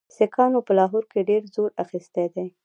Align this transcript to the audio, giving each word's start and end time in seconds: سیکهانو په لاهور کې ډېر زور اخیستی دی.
سیکهانو 0.17 0.59
په 0.67 0.71
لاهور 0.79 1.03
کې 1.11 1.27
ډېر 1.29 1.41
زور 1.53 1.69
اخیستی 1.83 2.27
دی. 2.35 2.47